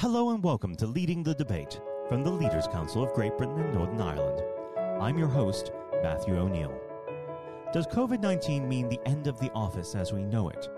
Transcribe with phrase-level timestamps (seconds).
[0.00, 3.72] Hello and welcome to Leading the Debate from the Leaders' Council of Great Britain and
[3.72, 4.42] Northern Ireland.
[5.00, 5.72] I'm your host,
[6.02, 6.78] Matthew O'Neill.
[7.72, 10.68] Does COVID 19 mean the end of the office as we know it?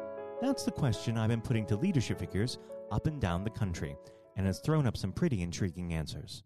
[0.41, 2.59] That's the question I've been putting to leadership figures
[2.93, 3.97] up and down the country,
[4.37, 6.45] and has thrown up some pretty intriguing answers.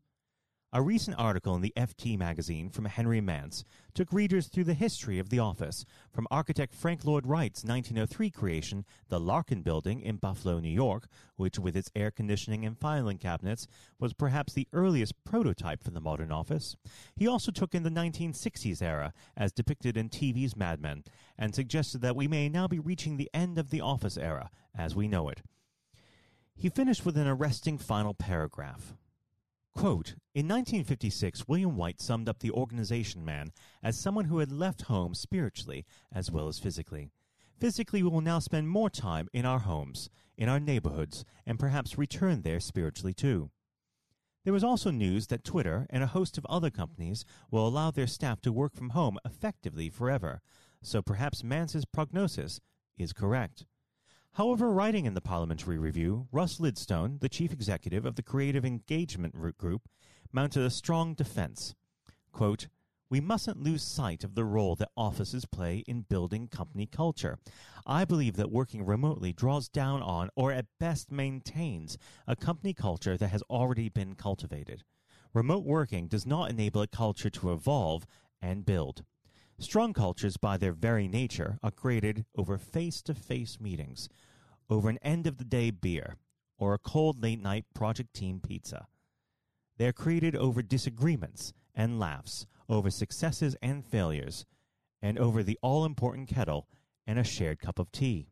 [0.74, 3.62] A recent article in the FT magazine from Henry Mance
[3.92, 8.86] took readers through the history of the office, from architect Frank Lloyd Wright's 1903 creation,
[9.10, 13.66] the Larkin Building in Buffalo, New York, which with its air conditioning and filing cabinets
[13.98, 16.74] was perhaps the earliest prototype for the modern office.
[17.14, 21.04] He also took in the 1960s era, as depicted in TV's Mad Men,
[21.36, 24.96] and suggested that we may now be reaching the end of the office era as
[24.96, 25.42] we know it.
[26.54, 28.94] He finished with an arresting final paragraph.
[29.74, 34.82] Quote, in 1956, William Whyte summed up the organization man as someone who had left
[34.82, 37.10] home spiritually as well as physically.
[37.58, 41.96] Physically, we will now spend more time in our homes, in our neighborhoods, and perhaps
[41.96, 43.50] return there spiritually too.
[44.44, 48.08] There was also news that Twitter and a host of other companies will allow their
[48.08, 50.42] staff to work from home effectively forever,
[50.82, 52.60] so perhaps Mance's prognosis
[52.98, 53.66] is correct.
[54.36, 59.34] However, writing in the Parliamentary Review, Russ Lidstone, the chief executive of the Creative Engagement
[59.58, 59.82] Group,
[60.32, 61.74] mounted a strong defense.
[62.32, 62.68] Quote,
[63.10, 67.38] we mustn't lose sight of the role that offices play in building company culture.
[67.86, 73.18] I believe that working remotely draws down on, or at best maintains, a company culture
[73.18, 74.82] that has already been cultivated.
[75.34, 78.06] Remote working does not enable a culture to evolve
[78.40, 79.04] and build.
[79.58, 84.08] Strong cultures, by their very nature, are created over face to face meetings,
[84.68, 86.16] over an end of the day beer,
[86.58, 88.86] or a cold late night project team pizza.
[89.78, 94.46] They are created over disagreements and laughs, over successes and failures,
[95.00, 96.68] and over the all important kettle
[97.06, 98.28] and a shared cup of tea.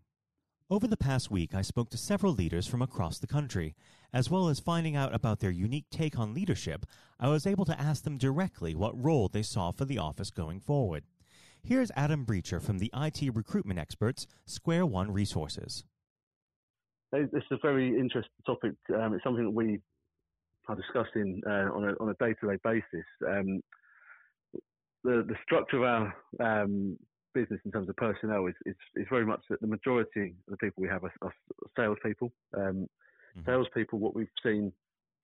[0.69, 3.75] Over the past week, I spoke to several leaders from across the country.
[4.13, 6.85] As well as finding out about their unique take on leadership,
[7.21, 10.61] I was able to ask them directly what role they saw for the office going
[10.61, 11.05] forward.
[11.63, 15.85] Here's Adam Breacher from the IT recruitment experts, Square One Resources.
[17.13, 18.73] This is a very interesting topic.
[18.95, 19.81] Um, it's something that we
[20.69, 23.07] are discussing uh, on, a, on a day-to-day basis.
[23.27, 23.61] Um,
[25.05, 26.97] the, the structure of our um,
[27.35, 30.57] business in terms of personnel is, is, is, very much that the majority of the
[30.57, 31.35] people we have are, are
[31.77, 32.33] salespeople.
[32.57, 32.87] Um,
[33.37, 33.51] mm-hmm.
[33.51, 34.73] Salespeople, what we've seen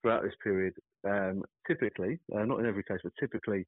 [0.03, 0.75] throughout this period,
[1.09, 3.67] um, typically, uh, not in every case, but typically,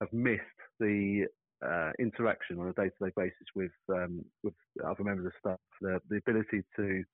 [0.00, 0.40] have missed
[0.80, 1.26] the
[1.64, 6.16] uh, interaction on a day-to-day basis with um, with other members of staff, the, the
[6.16, 7.04] ability to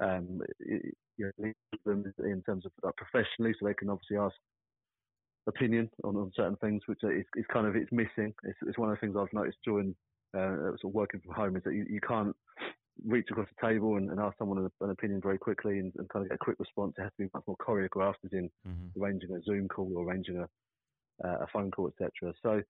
[0.00, 1.52] um, you know,
[1.84, 4.34] them in terms of uh, professionally, so they can obviously ask
[5.46, 8.32] opinion on, on certain things, which is, is kind of it's missing.
[8.44, 9.94] It's, it's, one of the things I've noticed during
[10.36, 12.34] uh, sort of working from home is that you, you can't
[13.06, 16.08] reach across the table and, and ask someone an, an opinion very quickly and, and,
[16.08, 16.94] kind of get a quick response.
[16.98, 19.02] It has to be much more choreographed, as in mm-hmm.
[19.02, 20.48] arranging a Zoom call or arranging a
[21.22, 22.32] uh, a phone call, etc.
[22.42, 22.62] So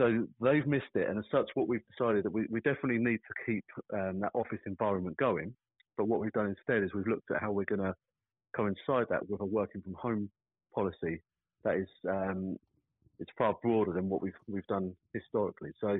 [0.00, 3.18] so they've missed it, and as such, what we've decided that we, we definitely need
[3.18, 5.52] to keep um, that office environment going.
[5.96, 7.94] But what we've done instead is we've looked at how we're going to
[8.54, 10.30] coincide that with a working from home
[10.72, 11.20] policy
[11.64, 12.56] that is um,
[13.18, 15.70] it's far broader than what we've we've done historically.
[15.80, 15.98] So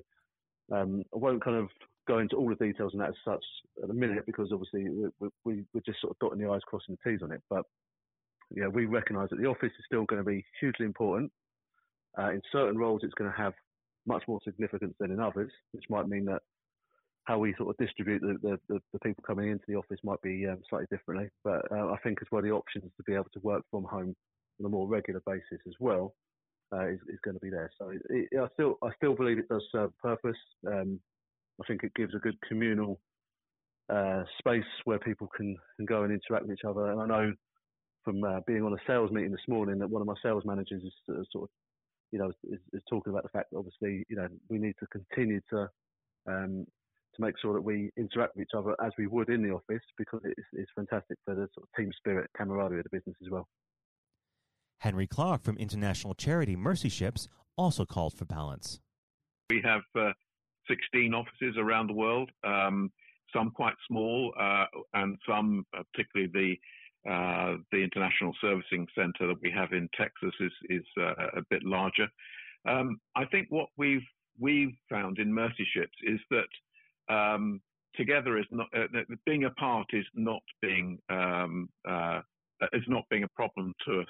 [0.73, 1.69] um, I won't kind of
[2.09, 3.45] go into all the details on that as such
[3.83, 4.89] at the minute because obviously
[5.21, 7.43] we, we, we're just sort of dotting the i's, crossing the t's on it.
[7.49, 7.65] But
[8.51, 11.31] yeah, we recognise that the office is still going to be hugely important.
[12.19, 13.53] Uh, in certain roles, it's going to have
[14.07, 16.41] much more significance than in others, which might mean that
[17.25, 20.21] how we sort of distribute the, the, the, the people coming into the office might
[20.23, 21.29] be um, slightly differently.
[21.45, 24.17] But uh, I think as well, the options to be able to work from home
[24.59, 26.15] on a more regular basis as well
[26.73, 27.71] uh, is, is going to be there.
[27.79, 30.39] So it, I still I still believe it does serve purpose.
[30.67, 31.01] Um,
[31.61, 33.01] I think it gives a good communal
[33.89, 36.91] uh, space where people can, can go and interact with each other.
[36.91, 37.33] And I know
[38.05, 40.83] from uh, being on a sales meeting this morning that one of my sales managers
[40.83, 41.49] is uh, sort of
[42.11, 44.87] you know, is, is, talking about the fact that obviously, you know, we need to
[44.87, 45.69] continue to
[46.27, 46.67] um,
[47.15, 49.83] to make sure that we interact with each other as we would in the office
[49.97, 53.31] because it's, it's fantastic for the sort of team spirit, camaraderie of the business as
[53.31, 53.49] well.
[54.79, 58.81] Henry Clark from international charity Mercy Ships also called for balance.
[59.51, 60.13] We have uh,
[60.69, 62.91] 16 offices around the world, um,
[63.35, 66.57] some quite small, uh, and some, uh, particularly the
[67.09, 71.63] uh, the International Servicing Center that we have in Texas is, is uh, a bit
[71.63, 72.09] larger.
[72.69, 74.07] Um, I think what we've
[74.39, 77.61] we've found in Mercy Ships is that um,
[77.95, 78.87] together is not uh,
[79.25, 82.21] being apart is not being um, uh,
[82.73, 84.07] is not being a problem to us.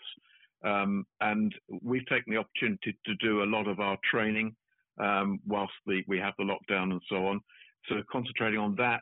[0.65, 4.57] Um, and we've taken the opportunity to do a lot of our training
[5.01, 7.41] um, whilst the, we have the lockdown and so on.
[7.89, 9.01] So concentrating on that,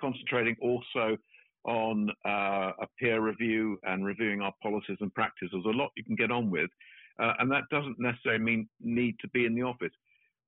[0.00, 1.16] concentrating also
[1.64, 5.50] on uh, a peer review and reviewing our policies and practices.
[5.52, 6.70] There's a lot you can get on with,
[7.18, 9.92] uh, and that doesn't necessarily mean need to be in the office.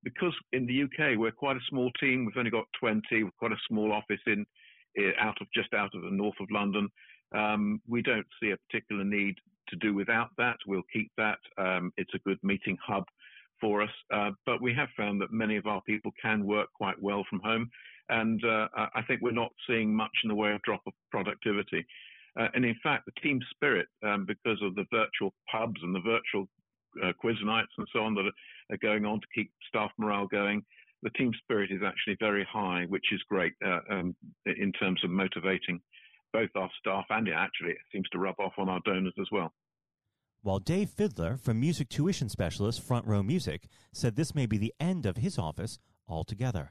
[0.03, 2.25] Because in the UK we're quite a small team.
[2.25, 3.03] We've only got 20.
[3.11, 4.45] we've got a small office in
[5.19, 6.89] out of just out of the north of London.
[7.35, 9.37] Um, we don't see a particular need
[9.69, 10.57] to do without that.
[10.67, 11.39] We'll keep that.
[11.59, 13.05] Um, it's a good meeting hub
[13.61, 13.91] for us.
[14.12, 17.41] Uh, but we have found that many of our people can work quite well from
[17.41, 17.69] home.
[18.08, 21.85] And uh, I think we're not seeing much in the way of drop of productivity.
[22.38, 26.00] Uh, and in fact, the team spirit, um, because of the virtual pubs and the
[26.00, 26.47] virtual
[27.05, 28.31] uh, quiz nights and so on that
[28.70, 30.62] are, going on to keep staff morale going,
[31.02, 34.14] the team spirit is actually very high, which is great uh, um,
[34.44, 35.81] in terms of motivating
[36.32, 39.29] both our staff and it actually it seems to rub off on our donors as
[39.32, 39.52] well.
[40.47, 44.73] While Dave Fiddler from music tuition specialist Front Row Music said this may be the
[44.79, 46.71] end of his office altogether.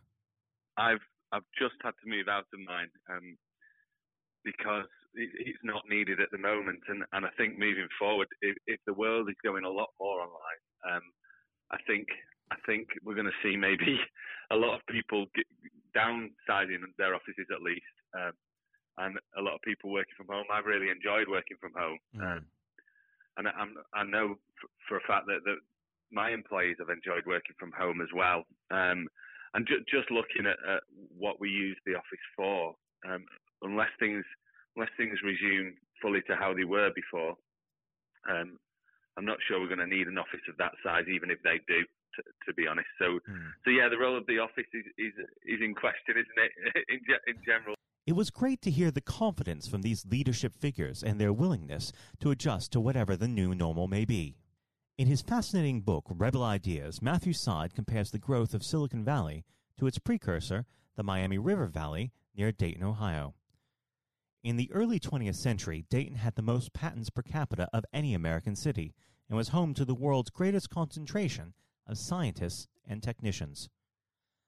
[0.78, 3.36] I've I've just had to move out of mine um,
[4.46, 8.56] because it, it's not needed at the moment, and, and I think moving forward, if,
[8.66, 11.04] if the world is going a lot more online, um,
[11.70, 12.08] I think
[12.52, 14.00] I think we're going to see maybe
[14.52, 15.26] a lot of people
[15.92, 18.32] downsizing their offices at least, um,
[19.00, 20.46] and a lot of people working from home.
[20.50, 22.24] I've really enjoyed working from home, mm.
[22.24, 22.46] um,
[23.38, 24.36] and I, I know
[24.88, 25.60] for a fact that, that
[26.12, 28.44] my employees have enjoyed working from home as well.
[28.72, 29.08] Um,
[29.54, 30.84] and ju- just looking at, at,
[31.18, 32.76] what we use the office for,
[33.08, 33.26] um,
[33.62, 34.24] unless things
[34.76, 37.36] unless things resume fully to how they were before,
[38.28, 38.60] um,
[39.16, 41.62] I'm not sure we're going to need an office of that size, even if they
[41.68, 41.84] do.
[42.16, 43.52] To, to be honest, so mm.
[43.68, 45.12] so yeah, the role of the office is is,
[45.44, 46.88] is in question, isn't it?
[46.88, 47.76] in, in general.
[48.06, 52.30] It was great to hear the confidence from these leadership figures and their willingness to
[52.30, 54.38] adjust to whatever the new normal may be.
[54.98, 59.44] In his fascinating book, Rebel Ideas, Matthew Syed compares the growth of Silicon Valley
[59.78, 63.34] to its precursor, the Miami River Valley near Dayton, Ohio.
[64.44, 68.56] In the early 20th century, Dayton had the most patents per capita of any American
[68.56, 68.94] city
[69.28, 71.56] and was home to the world's greatest concentration
[71.88, 73.68] of scientists and technicians.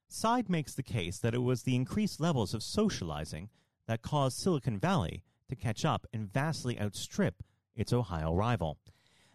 [0.09, 3.49] Syed makes the case that it was the increased levels of socializing
[3.87, 7.43] that caused Silicon Valley to catch up and vastly outstrip
[7.75, 8.77] its Ohio rival.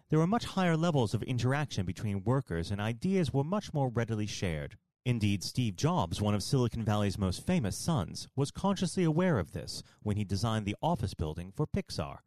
[0.09, 4.27] There were much higher levels of interaction between workers, and ideas were much more readily
[4.27, 4.77] shared.
[5.05, 9.83] Indeed, Steve Jobs, one of Silicon Valley's most famous sons, was consciously aware of this
[10.03, 12.19] when he designed the office building for Pixar.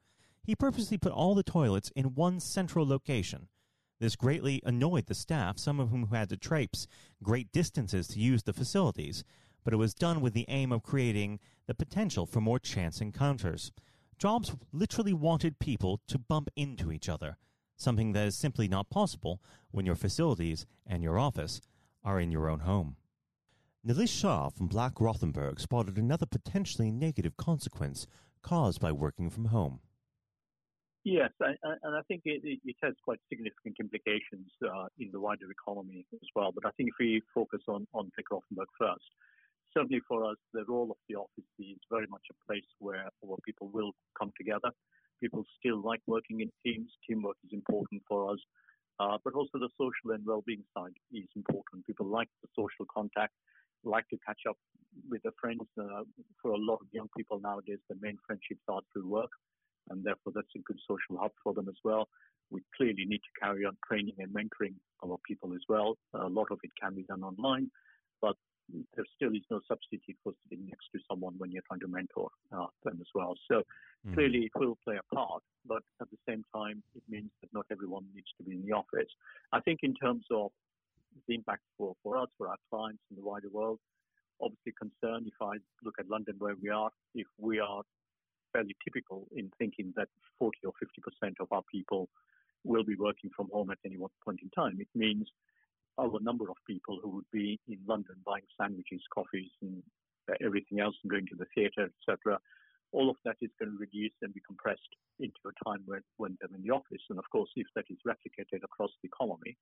[0.43, 3.47] He purposely put all the toilets in one central location.
[3.99, 6.87] This greatly annoyed the staff, some of whom had to traipse
[7.23, 9.23] great distances to use the facilities,
[9.63, 13.71] but it was done with the aim of creating the potential for more chance encounters.
[14.17, 17.37] Jobs literally wanted people to bump into each other
[17.77, 21.61] something that is simply not possible when your facilities and your office
[22.03, 22.95] are in your own home.
[23.85, 28.07] Nilesh Shah from Blick Rothenberg spotted another potentially negative consequence
[28.41, 29.79] caused by working from home.
[31.05, 31.57] Yes, and
[31.95, 36.51] I think it, it has quite significant implications uh, in the wider economy as well.
[36.51, 39.05] But I think if we focus on, on Rothenberg first,
[39.71, 43.37] certainly for us, the role of the office is very much a place where, where
[43.45, 44.71] people will come together
[45.21, 46.89] people still like working in teams.
[47.07, 48.39] Teamwork is important for us.
[48.99, 51.85] Uh, but also the social and well-being side is important.
[51.85, 53.33] People like the social contact,
[53.83, 54.55] like to catch up
[55.09, 55.67] with their friends.
[55.77, 56.03] Uh,
[56.41, 59.31] for a lot of young people nowadays, the main friendships are through work,
[59.89, 62.07] and therefore that's a good social hub for them as well.
[62.51, 65.97] We clearly need to carry on training and mentoring our people as well.
[66.13, 67.71] A lot of it can be done online,
[68.21, 68.35] but
[68.95, 72.29] there still is no substitute for sitting next to someone when you're trying to mentor
[72.51, 73.35] uh, them as well.
[73.49, 74.13] So mm-hmm.
[74.13, 77.65] clearly it will play a part, but at the same time, it means that not
[77.71, 79.09] everyone needs to be in the office.
[79.53, 80.51] I think in terms of
[81.27, 83.79] the impact for, for us, for our clients in the wider world,
[84.41, 87.83] obviously concerned if I look at London where we are, if we are
[88.55, 90.07] fairly typical in thinking that
[90.39, 90.73] 40 or
[91.23, 92.07] 50% of our people
[92.63, 94.77] will be working from home at any one point in time.
[94.79, 95.27] It means
[95.97, 99.83] our number of people who would be in London buying sandwiches, coffees, and
[100.43, 102.39] everything else, and going to the theatre, etc.
[102.91, 106.37] All of that is going to reduce and be compressed into a time when, when
[106.39, 107.03] they're in the office.
[107.09, 109.57] And of course, if that is replicated across the economy,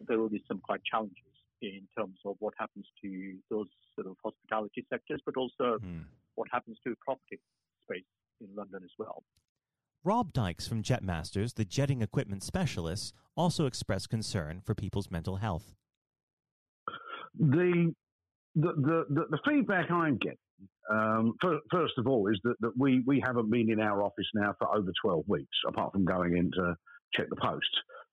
[0.00, 4.16] there will be some quite challenges in terms of what happens to those sort of
[4.24, 6.04] hospitality sectors, but also mm.
[6.34, 7.38] what happens to property
[7.84, 8.04] space
[8.40, 9.22] in London as well.
[10.02, 15.74] Rob Dykes from Jetmasters, the jetting equipment specialist, also expressed concern for people's mental health.
[17.38, 17.94] The
[18.54, 18.72] the
[19.08, 20.38] the, the feedback I'm getting,
[20.90, 21.34] um,
[21.70, 24.74] first of all, is that, that we, we haven't been in our office now for
[24.74, 26.74] over 12 weeks, apart from going in to
[27.14, 27.64] check the post.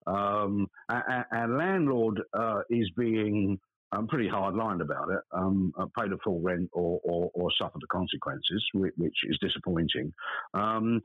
[0.05, 3.59] Um, our, our, landlord uh, is being
[3.91, 7.49] um, pretty hard line about it, um, uh, pay the full rent or, or, or
[7.59, 10.13] suffer the consequences, which, which is disappointing.
[10.53, 11.01] Um,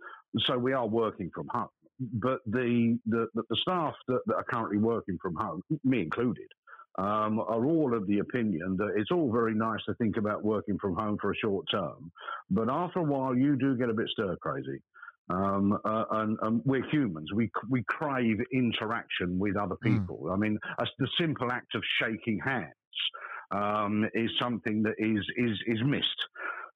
[0.47, 1.69] so we are working from home.
[2.01, 6.49] But the, the, the staff that, that are currently working from home, me included,
[6.99, 10.79] um, are all of the opinion that it's all very nice to think about working
[10.79, 12.11] from home for a short term,
[12.51, 14.81] but after a while you do get a bit stir crazy.
[15.31, 17.31] Um, uh, and, and, we're humans.
[17.35, 19.99] We we crave interaction with other hmm.
[19.99, 20.25] people.
[20.25, 20.33] Mm.
[20.33, 20.59] I mean,
[20.99, 22.75] the simple act of shaking hands
[23.53, 26.07] um, is something that is is is missed.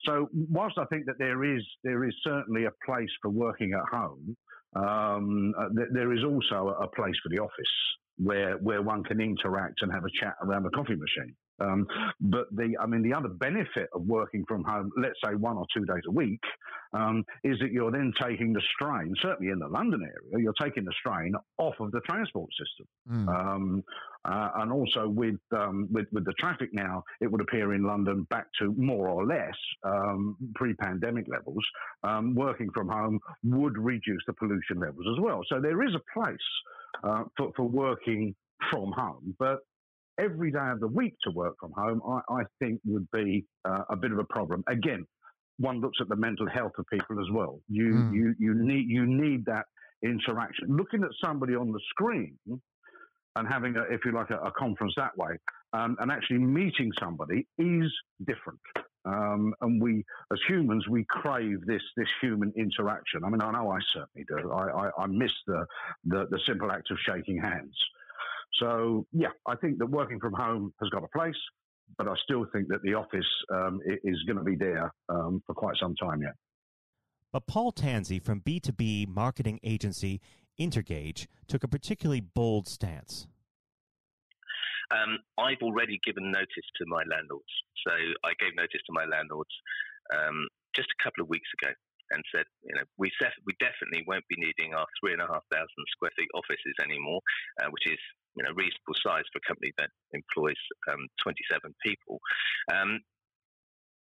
[0.05, 3.83] So, whilst I think that there is there is certainly a place for working at
[3.91, 4.37] home,
[4.77, 7.75] um, uh, th- there is also a place for the office
[8.19, 11.35] where where one can interact and have a chat around the coffee machine.
[11.59, 11.87] Um,
[12.21, 15.67] but the, I mean, the other benefit of working from home, let's say one or
[15.75, 16.41] two days a week,
[16.93, 20.85] um, is that you're then taking the strain, certainly in the London area, you're taking
[20.85, 22.87] the strain off of the transport system.
[23.11, 23.29] Mm.
[23.29, 23.85] Um,
[24.25, 28.27] uh, and also with, um, with, with the traffic now, it would appear in London
[28.29, 29.55] back to more or less
[29.85, 31.65] um, pre-pandemic levels.
[32.03, 35.43] Um, working from home would reduce the pollution levels as well.
[35.49, 36.37] So there is a place
[37.05, 38.35] uh, for, for working
[38.71, 39.61] from home, but
[40.19, 43.83] every day of the week to work from home, I, I think would be uh,
[43.91, 44.65] a bit of a problem.
[44.69, 45.07] Again,
[45.59, 47.61] one looks at the mental health of people as well.
[47.69, 48.15] You mm.
[48.15, 49.65] you you need you need that
[50.03, 50.77] interaction.
[50.77, 52.37] Looking at somebody on the screen
[53.37, 55.37] and having a, if you like, a, a conference that way,
[55.73, 57.93] um, and actually meeting somebody is
[58.27, 58.61] different.
[59.07, 63.23] Um, and we, as humans, we crave this this human interaction.
[63.25, 64.51] I mean, I know I certainly do.
[64.51, 65.65] I, I, I miss the,
[66.05, 67.77] the, the simple act of shaking hands.
[68.61, 71.37] So, yeah, I think that working from home has got a place,
[71.99, 75.55] but I still think that the office um, is going to be there um, for
[75.55, 76.35] quite some time yet.
[77.33, 80.21] But Paul Tansey from B2B marketing agency
[80.59, 83.29] Intergage took a particularly bold stance.
[84.91, 87.53] Um, I've already given notice to my landlords.
[87.87, 87.93] So
[88.25, 89.53] I gave notice to my landlords
[90.15, 91.73] um, just a couple of weeks ago
[92.11, 95.27] and said, you know, we, sef- we definitely won't be needing our three and a
[95.27, 97.21] half thousand square feet offices anymore,
[97.63, 97.99] uh, which is
[98.37, 100.61] you know reasonable size for a company that employs
[100.93, 102.21] um, 27 people.
[102.71, 103.01] Um,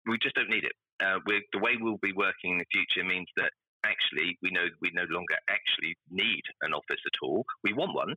[0.05, 0.75] we just don't need it.
[1.01, 3.51] Uh, the way we'll be working in the future means that
[3.85, 7.43] actually we know we no longer actually need an office at all.
[7.63, 8.13] We want one,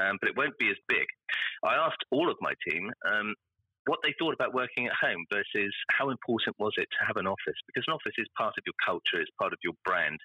[0.00, 1.06] um, but it won't be as big.
[1.64, 3.34] I asked all of my team um,
[3.86, 7.26] what they thought about working at home versus how important was it to have an
[7.26, 10.18] office because an office is part of your culture, it's part of your brand,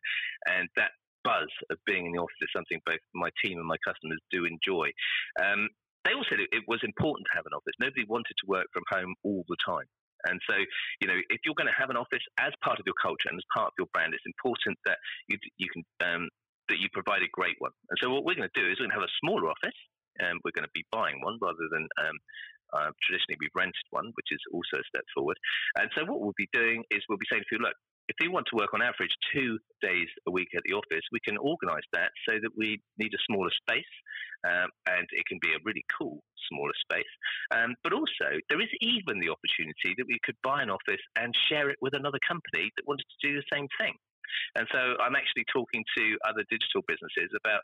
[0.45, 0.91] and that
[1.23, 4.45] buzz of being in the office is something both my team and my customers do
[4.45, 4.87] enjoy.
[5.41, 5.67] Um,
[6.05, 7.75] they all said it, was important to have an office.
[7.83, 9.83] Nobody wanted to work from home all the time.
[10.25, 10.55] And so,
[11.01, 13.37] you know, if you're going to have an office as part of your culture and
[13.37, 14.97] as part of your brand, it's important that
[15.27, 16.23] you you can um,
[16.69, 17.71] that you provide a great one.
[17.89, 19.79] And so, what we're going to do is we're going to have a smaller office,
[20.19, 22.17] and we're going to be buying one rather than um,
[22.73, 25.37] uh, traditionally we've rented one, which is also a step forward.
[25.79, 28.31] And so, what we'll be doing is we'll be saying to you, look, if you
[28.31, 31.83] want to work on average two days a week at the office, we can organise
[31.91, 33.93] that so that we need a smaller space,
[34.47, 37.11] um, and it can be a really cool smaller space.
[37.51, 41.35] Um, but also, there is even the opportunity that we could buy an office and
[41.49, 43.93] share it with another company that wanted to do the same thing.
[44.55, 47.61] And so, I'm actually talking to other digital businesses about: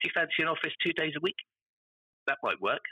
[0.00, 1.36] Do you fancy an office two days a week?
[2.26, 2.82] That might work.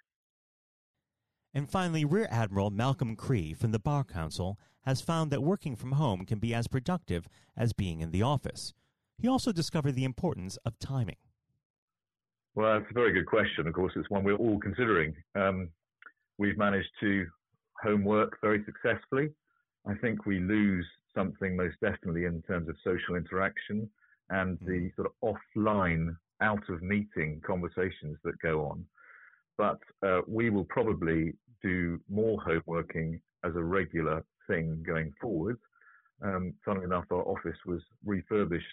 [1.52, 5.92] And finally, Rear Admiral Malcolm Cree from the Bar Council has found that working from
[5.92, 8.72] home can be as productive as being in the office.
[9.18, 11.16] He also discovered the importance of timing.
[12.54, 13.66] Well, that's a very good question.
[13.66, 15.14] Of course, it's one we're all considering.
[15.34, 15.70] Um,
[16.38, 17.26] we've managed to
[17.82, 19.30] homework very successfully.
[19.86, 23.88] I think we lose something most definitely in terms of social interaction
[24.30, 24.96] and the mm.
[24.96, 28.84] sort of offline, out of meeting conversations that go on.
[29.58, 35.58] But uh, we will probably do more homeworking as a regular thing going forward.
[36.22, 38.66] Um, funnily enough, our office was refurbished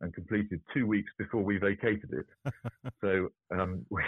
[0.00, 2.52] and completed two weeks before we vacated it.
[3.00, 4.02] so um, we,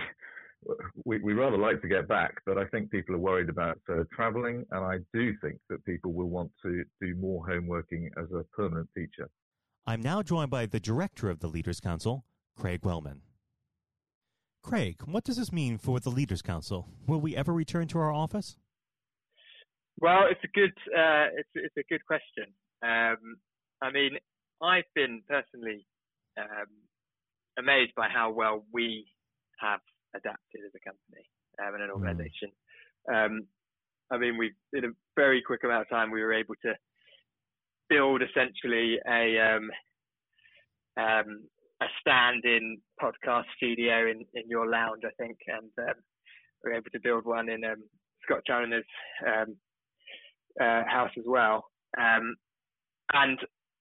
[1.05, 4.05] we, we, rather like to get back, but I think people are worried about uh,
[4.12, 8.45] travelling, and I do think that people will want to do more homeworking as a
[8.55, 9.29] permanent feature.
[9.87, 12.25] I'm now joined by the director of the Leaders Council,
[12.57, 13.23] Craig Wellman.
[14.62, 16.89] Craig, what does this mean for the Leaders Council?
[17.07, 18.57] Will we ever return to our office?
[20.00, 22.47] Well, it's a good uh, it's it's a good question.
[22.83, 23.37] Um,
[23.83, 24.12] I mean,
[24.62, 25.87] I've been personally
[26.39, 26.69] um,
[27.59, 29.07] amazed by how well we
[29.61, 29.81] have
[30.14, 31.25] adapted as a company
[31.62, 31.97] um, and an hmm.
[31.97, 32.50] organisation.
[33.09, 33.40] Mm.
[34.12, 36.75] I mean, we in a very quick amount of time we were able to
[37.88, 39.71] build essentially a um,
[40.97, 41.45] um,
[41.81, 45.95] a stand-in podcast studio in, in your lounge, I think, and um,
[46.62, 47.62] we were able to build one in
[48.25, 48.85] Scott Challoner's
[49.26, 49.57] um,
[50.61, 51.64] uh, house as well.
[51.99, 52.35] Um,
[53.12, 53.38] and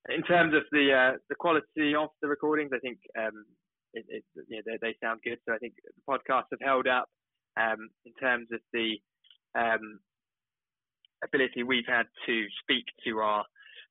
[0.10, 3.46] in terms of the uh, the quality of the recordings, I think um,
[3.94, 5.40] it, it, you know, they, they, sound good.
[5.48, 7.08] So I think the podcasts have held up
[7.60, 8.98] um, in terms of the
[9.58, 10.00] um,
[11.24, 13.46] ability we've had to speak to our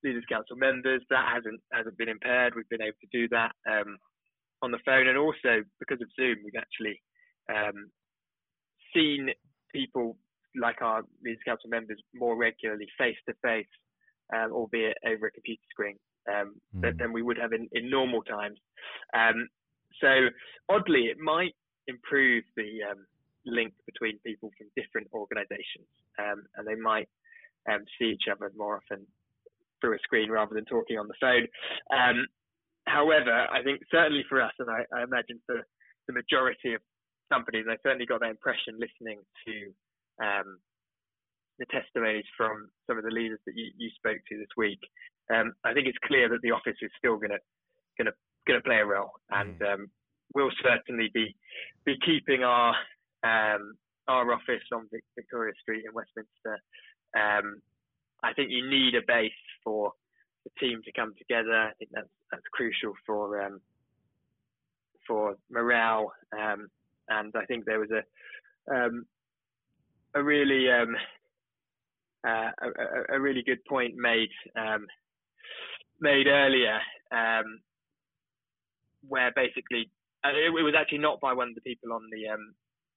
[0.05, 1.02] leaders council members.
[1.11, 2.55] That hasn't hasn't been impaired.
[2.55, 3.99] We've been able to do that um,
[4.62, 7.00] on the phone, and also because of Zoom, we've actually
[7.50, 7.90] um,
[8.95, 9.31] seen
[9.73, 10.17] people
[10.59, 13.67] like our leaders council members more regularly face to face,
[14.33, 15.97] albeit over a computer screen.
[16.28, 16.99] Um, mm.
[16.99, 18.59] than we would have in, in normal times.
[19.14, 19.49] Um,
[20.00, 20.28] so
[20.68, 21.54] oddly, it might
[21.87, 23.07] improve the um,
[23.47, 27.09] link between people from different organisations, um, and they might
[27.71, 29.07] um, see each other more often
[29.80, 31.47] through a screen rather than talking on the phone.
[31.95, 32.26] Um,
[32.87, 35.62] however, I think certainly for us, and I, I, imagine for
[36.07, 36.80] the majority of
[37.33, 39.54] companies, I certainly got that impression listening to
[40.25, 40.59] um,
[41.59, 44.80] the testimonies from some of the leaders that you, you spoke to this week.
[45.33, 47.42] Um, I think it's clear that the office is still going to
[47.99, 48.16] going to
[48.49, 49.75] going to play a role, and mm.
[49.75, 49.90] um,
[50.35, 51.37] we'll certainly be
[51.85, 52.75] be keeping our
[53.23, 53.75] um,
[54.09, 56.59] our office on Victoria Street in Westminster.
[57.14, 57.61] Um,
[58.23, 59.31] I think you need a base
[59.62, 59.93] for
[60.45, 61.52] the team to come together.
[61.52, 63.61] I think that's that's crucial for um,
[65.07, 66.69] for morale, um,
[67.09, 69.05] and I think there was a um,
[70.14, 70.87] a really uh,
[72.26, 74.31] a, a, really good point made
[76.00, 76.78] made earlier
[77.12, 77.61] um,
[79.07, 79.90] where basically
[80.25, 82.55] uh, it, it, was actually not by one of the people on the um,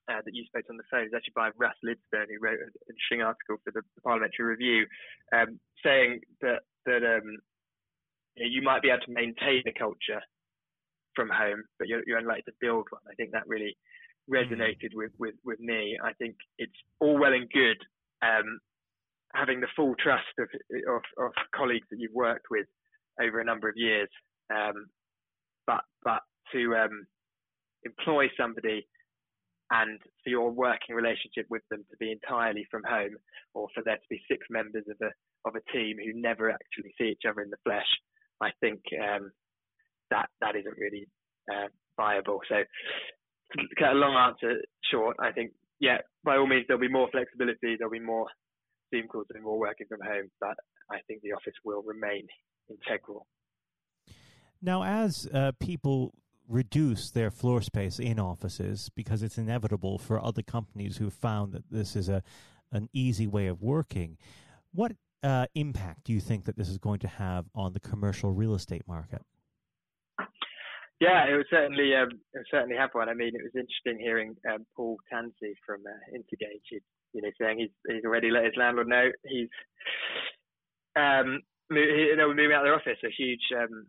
[0.09, 1.01] uh, that you spoke on the phone.
[1.01, 4.45] It was actually by Russ Lidstone, who wrote an interesting article for the, the Parliamentary
[4.45, 4.85] Review,
[5.33, 7.37] um, saying that that um,
[8.35, 10.21] you, know, you, might be able to maintain a culture
[11.15, 13.01] from home, but you're, you're unlikely to build one.
[13.09, 13.77] I think that really
[14.29, 15.97] resonated with, with, with me.
[16.03, 17.77] I think it's all well and good
[18.21, 18.59] um,
[19.33, 20.47] having the full trust of,
[20.87, 22.67] of, of colleagues that you've worked with
[23.21, 24.09] over a number of years.
[24.53, 24.87] Um,
[25.71, 26.21] but but
[26.53, 27.05] to um,
[27.83, 28.87] employ somebody
[29.71, 33.15] and for your working relationship with them to be entirely from home,
[33.53, 35.11] or for there to be six members of a
[35.47, 37.87] of a team who never actually see each other in the flesh,
[38.41, 39.31] I think um,
[40.11, 41.07] that that isn't really
[41.49, 42.41] uh, viable.
[42.49, 42.63] So,
[43.79, 47.75] cut a long answer short, I think yeah, by all means there'll be more flexibility,
[47.77, 48.27] there'll be more
[48.93, 50.55] Zoom calls, and more working from home, but
[50.91, 52.27] I think the office will remain
[52.69, 53.25] integral.
[54.61, 56.13] Now, as uh, people
[56.47, 61.63] reduce their floor space in offices because it's inevitable for other companies who've found that
[61.71, 62.21] this is a
[62.73, 64.17] an easy way of working,
[64.73, 64.93] what
[65.23, 68.55] uh, impact do you think that this is going to have on the commercial real
[68.55, 69.21] estate market?
[70.99, 73.09] Yeah, it would certainly um, it would certainly have one.
[73.09, 76.79] I mean, it was interesting hearing um, Paul Tansey from uh, Intergage,
[77.13, 79.49] you know, saying he's he's already let his landlord know he's
[80.95, 83.87] um, you know, moving out of their office, a huge um,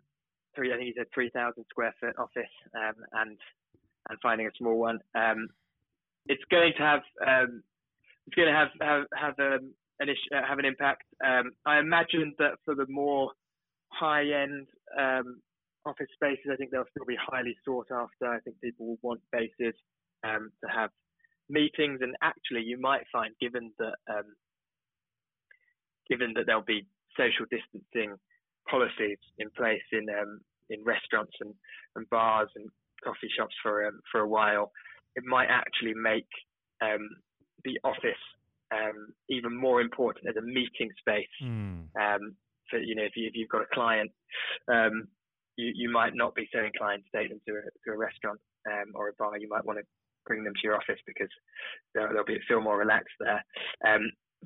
[0.54, 3.38] three, I think he said 3,000 square foot office, um, and
[4.08, 4.98] and finding a small one.
[5.14, 5.48] Um,
[6.26, 7.62] it's going to have um,
[8.26, 11.04] it's going to have have have um, an issue, uh, have an impact.
[11.24, 13.30] Um, I imagine that for the more
[13.88, 14.66] high end
[14.98, 15.40] um,
[15.84, 18.26] office spaces, I think they'll still be highly sought after.
[18.26, 19.74] I think people will want spaces
[20.24, 20.90] to have
[21.48, 23.94] meetings, and actually, you might find, given that
[26.08, 26.86] given that there'll be
[27.16, 28.18] social distancing
[28.68, 31.52] policies in place in um, in restaurants and,
[31.96, 32.68] and bars and
[33.04, 34.72] coffee shops for um, for a while,
[35.16, 36.28] it might actually make
[36.82, 37.08] um,
[37.64, 38.22] the office
[38.72, 41.34] um, even more important as a meeting space.
[41.42, 41.86] Mm.
[42.70, 44.10] so you know, if, you, have got a client,
[44.68, 45.08] um,
[45.56, 48.40] you you might not be so inclined to take them to a, to a restaurant
[48.66, 49.38] um, or a bar.
[49.38, 49.84] You might want to
[50.26, 51.28] bring them to your office because
[51.94, 53.44] they'll, they'll be feel more relaxed there.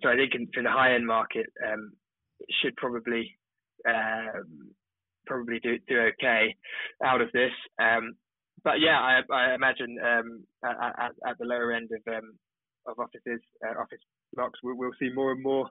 [0.02, 1.46] so I think in, in the high end market,
[2.40, 3.36] it should probably
[3.86, 4.70] um,
[5.26, 6.54] probably do do okay
[7.04, 7.52] out of this.
[7.80, 8.14] Um,
[8.64, 12.34] but yeah, I, I imagine um, at, at, the lower end of um,
[12.86, 14.00] of offices, uh, office
[14.34, 15.68] blocks, we'll, we'll, see more and more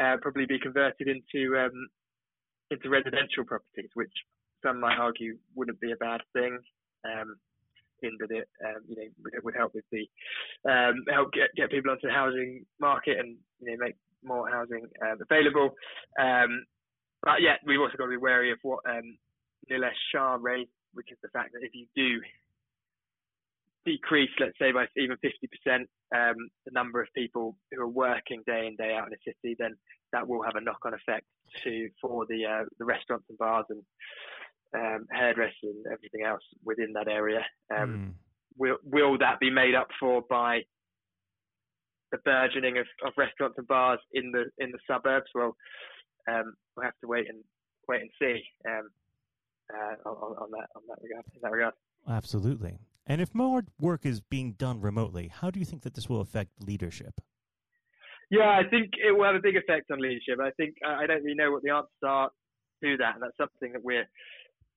[0.00, 1.88] uh, probably be converted into um,
[2.70, 4.12] into residential properties, which
[4.64, 6.58] some might argue wouldn't be a bad thing.
[7.04, 7.36] Um,
[8.02, 10.06] in that it, um, you know, would, would help with the
[11.12, 15.16] help get get people onto the housing market and you know make more housing uh,
[15.28, 15.74] available.
[16.20, 16.64] Um,
[17.22, 19.18] but yeah, we've also got to be wary of what um,
[19.70, 22.20] Nilesh Shah raised, which is the fact that if you do
[23.84, 25.80] decrease, let's say by even 50%,
[26.14, 29.56] um, the number of people who are working day in day out in a city,
[29.58, 29.74] then
[30.12, 31.26] that will have a knock-on effect
[31.64, 33.82] to for the uh, the restaurants and bars and
[34.74, 37.40] um, hairdressers and everything else within that area.
[37.74, 38.12] Um, mm.
[38.56, 40.62] Will will that be made up for by
[42.10, 45.30] the burgeoning of, of restaurants and bars in the in the suburbs.
[45.34, 45.56] Well,
[46.28, 47.42] um, we'll have to wait and
[47.88, 48.88] wait and see um,
[49.72, 51.24] uh, on, on, that on that regard.
[51.34, 51.74] In that regard.
[52.08, 52.78] Absolutely.
[53.06, 56.20] And if more work is being done remotely, how do you think that this will
[56.20, 57.20] affect leadership?
[58.30, 60.38] Yeah, I think it will have a big effect on leadership.
[60.40, 62.30] I think I don't really know what the answers are
[62.82, 64.06] to that, and that's something that we're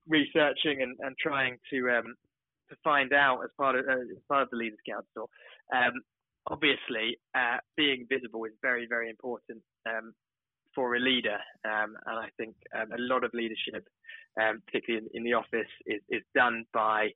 [0.07, 2.15] researching and, and trying to um,
[2.69, 5.29] to find out as part of uh, as part of the Leaders Council.
[5.75, 5.99] Um,
[6.47, 10.13] obviously, uh, being visible is very very important um,
[10.75, 13.87] for a leader, um, and I think um, a lot of leadership,
[14.41, 17.09] um, particularly in, in, the office, is, is done by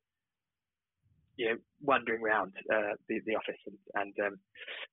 [1.38, 4.40] you know, wandering around uh, the, the office and, and um,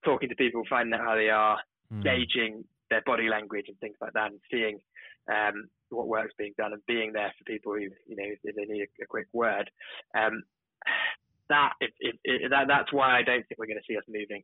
[0.05, 1.59] talking to people, finding out how they are,
[1.93, 2.03] mm.
[2.03, 4.79] gauging their body language and things like that, and seeing
[5.31, 8.65] um, what work's being done and being there for people who, you know, if they
[8.65, 9.71] need a, a quick word.
[10.17, 10.43] Um,
[11.49, 11.73] that,
[12.51, 14.43] that that's why I don't think we're going to see us moving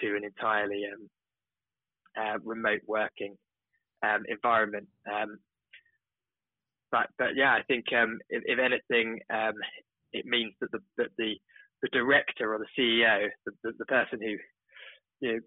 [0.00, 1.08] to an entirely um,
[2.18, 3.36] uh, remote working
[4.02, 4.88] um, environment.
[5.10, 5.38] Um,
[6.90, 9.20] but but yeah, I think if, if, anything,
[10.12, 11.34] it means that the that the
[11.82, 14.36] the director or the CEO, the, the, the person who
[15.20, 15.40] you know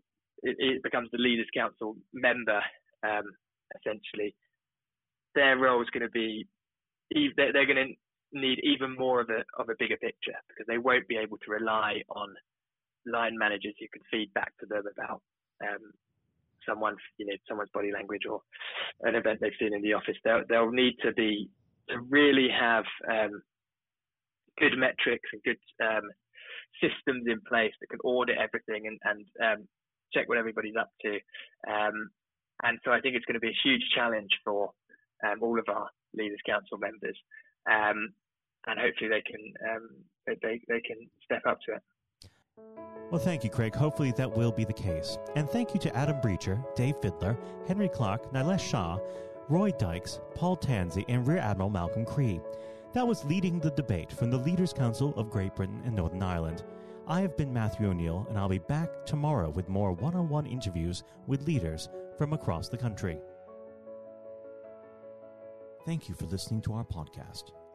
[0.44, 2.62] it, it, becomes the leaders council member,
[3.04, 3.24] um,
[3.78, 4.36] essentially,
[5.36, 6.48] their role is going to be
[7.12, 7.94] they're, they're going to
[8.32, 11.52] need even more of a of a bigger picture because they won't be able to
[11.52, 12.30] rely on
[13.06, 15.22] line managers who can feed back to them about
[15.64, 15.92] um,
[16.68, 18.42] someone you know someone's body language or
[19.02, 20.18] an event they've seen in the office.
[20.24, 21.50] They'll they'll need to be
[21.90, 23.42] to really have um,
[24.58, 26.10] good metrics and good um,
[26.82, 29.68] systems in place that can audit everything and, and um,
[30.14, 31.14] check what everybody's up to.
[31.68, 32.10] Um,
[32.64, 34.70] and so I think it's going to be a huge challenge for
[35.26, 37.18] um, all of our leaders council members,
[37.70, 38.14] um,
[38.68, 39.40] and hopefully they can
[40.28, 41.82] they they can step up to it.
[43.12, 43.74] Well, thank you, Craig.
[43.74, 45.18] Hopefully that will be the case.
[45.36, 49.00] And thank you to Adam Breacher, Dave Fiddler, Henry Clark, Nilesh Shah,
[49.48, 52.40] Roy Dykes, Paul Tansey, and Rear Admiral Malcolm Cree.
[52.94, 56.64] That was leading the debate from the Leaders' Council of Great Britain and Northern Ireland.
[57.08, 60.46] I have been Matthew O'Neill, and I'll be back tomorrow with more one on one
[60.46, 63.20] interviews with leaders from across the country.
[65.86, 67.54] Thank you for listening to our podcast.